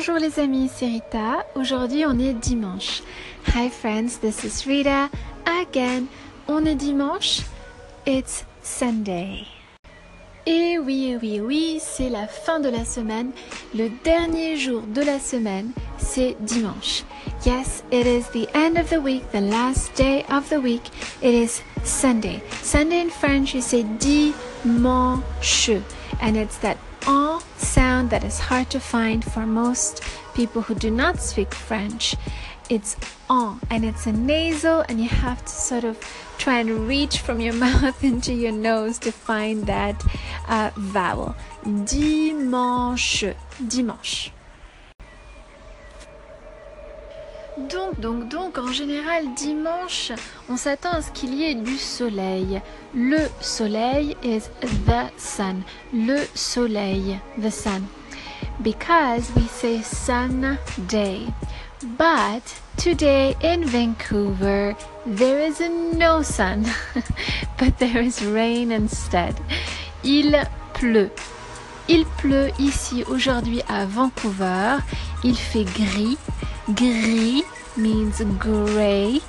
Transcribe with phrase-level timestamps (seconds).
[0.00, 1.44] Bonjour les amis, c'est Rita.
[1.54, 3.02] Aujourd'hui on est dimanche.
[3.54, 5.10] Hi friends, this is Rita.
[5.44, 6.06] Again,
[6.48, 7.42] on est dimanche.
[8.06, 9.44] It's Sunday.
[10.46, 13.32] Et oui, oui, oui, c'est la fin de la semaine.
[13.74, 17.04] Le dernier jour de la semaine, c'est dimanche.
[17.44, 20.88] Yes, it is the end of the week, the last day of the week.
[21.20, 22.40] It is Sunday.
[22.62, 25.82] Sunday in French, you say dimanche.
[26.22, 26.78] And it's that
[27.10, 30.00] all sound that is hard to find for most
[30.32, 32.14] people who do not speak French.
[32.68, 32.96] It's
[33.28, 35.98] on and it's a nasal, and you have to sort of
[36.38, 39.96] try and reach from your mouth into your nose to find that
[40.46, 41.34] uh, vowel.
[41.64, 43.34] Dimanche.
[43.66, 44.30] Dimanche.
[47.68, 50.12] Donc, donc, donc, en général, dimanche,
[50.48, 52.60] on s'attend à ce qu'il y ait du soleil.
[52.94, 54.44] Le soleil is
[54.86, 55.62] the sun.
[55.92, 57.82] Le soleil, the sun.
[58.62, 61.26] Because we say Sunday.
[61.98, 62.42] But
[62.76, 64.74] today in Vancouver,
[65.06, 65.60] there is
[65.94, 66.66] no sun,
[67.58, 69.34] but there is rain instead.
[70.04, 70.36] Il
[70.74, 71.10] pleut.
[71.88, 74.78] Il pleut ici aujourd'hui à Vancouver.
[75.24, 76.18] Il fait gris.
[76.74, 77.42] Gris
[77.76, 79.20] means gray.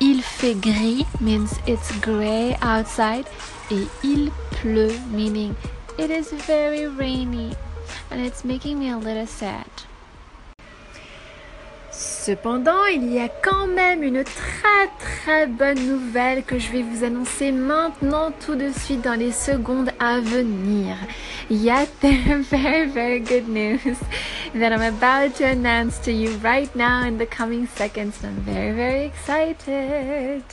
[0.00, 3.26] Il fait gris means it's gray outside.
[3.70, 5.56] Et il pleut meaning
[5.98, 7.54] it is very rainy.
[8.10, 9.71] And it's making me a little sad.
[12.21, 17.03] Cependant, il y a quand même une très très bonne nouvelle que je vais vous
[17.03, 20.95] annoncer maintenant tout de suite dans les secondes à venir.
[21.49, 23.97] Yet there are very very good news
[24.53, 28.23] that I'm about to announce to you right now in the coming seconds.
[28.23, 30.43] I'm very very excited.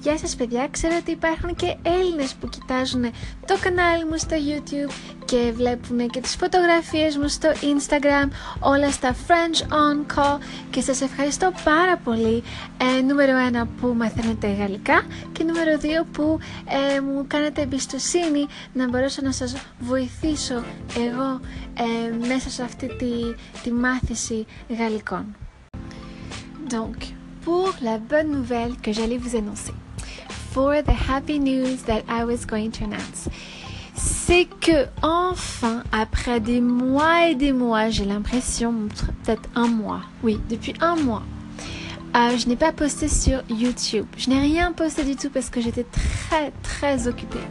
[0.00, 3.04] Γεια σας παιδιά, ξέρω ότι υπάρχουν και Έλληνες που κοιτάζουν
[3.46, 4.92] το κανάλι μου στο YouTube
[5.33, 10.37] και βλέπουν και τις φωτογραφίες μου στο Instagram, όλα στα French On Call
[10.69, 12.43] και σας ευχαριστώ πάρα πολύ
[12.97, 13.31] ε, νούμερο
[13.63, 16.39] 1 που μαθαίνετε γαλλικά και νούμερο 2 που
[16.95, 20.63] ε, μου κάνετε εμπιστοσύνη να μπορέσω να σας βοηθήσω
[20.97, 21.39] εγώ
[21.73, 23.11] ε, μέσα σε αυτή τη,
[23.63, 24.45] τη μάθηση
[24.79, 25.35] γαλλικών.
[26.69, 26.97] Donc,
[27.45, 29.73] pour la bonne nouvelle que j'allais vous annoncer.
[30.53, 33.27] for the happy news that I was going to announce.
[34.25, 38.73] C'est que enfin, après des mois et des mois, j'ai l'impression,
[39.25, 41.23] peut-être un mois, oui, depuis un mois,
[42.15, 44.05] euh, je n'ai pas posté sur YouTube.
[44.15, 47.45] Je n'ai rien posté du tout parce que j'étais très très occupée.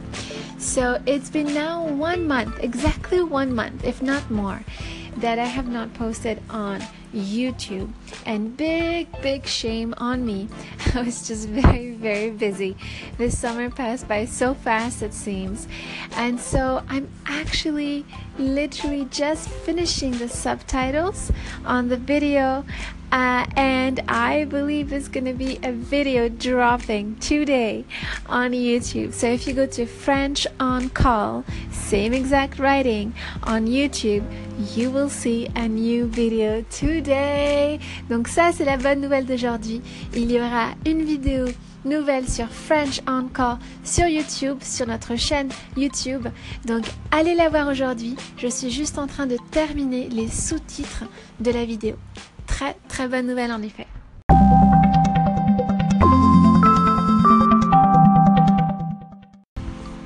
[0.59, 4.63] So it's been now one month, exactly one month, if not more,
[5.21, 6.79] that I have not posted on
[7.15, 7.93] YouTube.
[8.27, 10.49] And big, big shame on me.
[10.95, 12.77] I was just very, very busy.
[13.19, 15.69] This summer passed by so fast, it seems.
[16.13, 18.05] And so I'm actually
[18.39, 21.31] literally just finishing the subtitles
[21.65, 22.65] on the video.
[23.13, 27.85] Uh, and I believe there's to be a video dropping today
[28.27, 29.13] on YouTube.
[29.13, 33.13] So if you go to French on Call, same exact writing
[33.43, 34.25] on YouTube,
[34.75, 37.79] you will see a new video today.
[38.09, 39.83] Donc ça c'est la bonne nouvelle d'aujourd'hui.
[40.15, 41.45] Il y aura une vidéo
[41.85, 46.29] nouvelle sur French on Call sur YouTube, sur notre chaîne YouTube.
[46.65, 48.17] Donc allez la voir aujourd'hui.
[48.39, 51.05] Je suis juste en train de terminer les sous-titres
[51.41, 51.97] de la vidéo.
[52.63, 53.89] Très très bonne nouvelle en effet.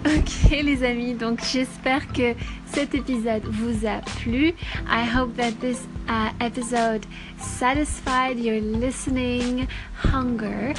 [0.07, 2.35] Ok les amis, donc j'espère que
[2.65, 4.55] cet épisode vous a plu.
[4.89, 7.05] I hope that this uh, episode
[7.39, 9.67] satisfied your listening
[10.03, 10.73] hunger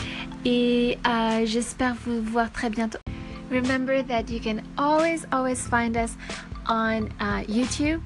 [0.44, 2.98] et uh, j'espère vous voir très bientôt.
[3.52, 6.18] Remember that you can always always find us
[6.68, 8.02] on uh, YouTube.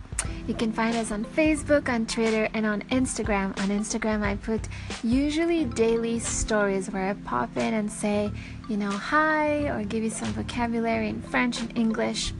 [0.48, 3.58] You can find us on Facebook, on Twitter, and on Instagram.
[3.60, 4.62] On Instagram, I put
[5.04, 8.32] usually daily stories where I pop in and say,
[8.68, 12.34] you know, hi, or give you some vocabulary in French and English.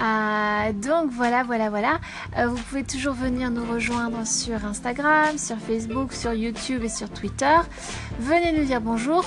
[0.00, 2.00] Euh, donc voilà, voilà, voilà.
[2.38, 7.10] Euh, vous pouvez toujours venir nous rejoindre sur Instagram, sur Facebook, sur YouTube et sur
[7.10, 7.58] Twitter.
[8.18, 9.24] Venez nous dire bonjour.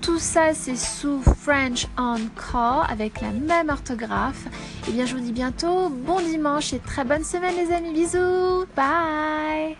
[0.00, 4.46] Tout ça, c'est sous French on Call avec la même orthographe.
[4.88, 7.92] Et bien, je vous dis bientôt bon dimanche et très bonne semaine, les amis.
[7.92, 8.66] Bisous.
[8.76, 9.76] Bye.